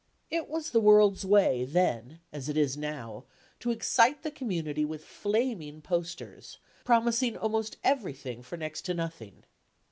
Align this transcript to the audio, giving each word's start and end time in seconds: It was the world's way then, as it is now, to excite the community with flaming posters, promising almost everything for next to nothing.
It 0.31 0.49
was 0.49 0.71
the 0.71 0.81
world's 0.81 1.25
way 1.25 1.63
then, 1.63 2.21
as 2.33 2.49
it 2.49 2.57
is 2.57 2.75
now, 2.75 3.25
to 3.59 3.69
excite 3.69 4.23
the 4.23 4.31
community 4.31 4.83
with 4.83 5.03
flaming 5.05 5.79
posters, 5.79 6.57
promising 6.83 7.37
almost 7.37 7.77
everything 7.83 8.41
for 8.41 8.57
next 8.57 8.81
to 8.85 8.95
nothing. 8.95 9.43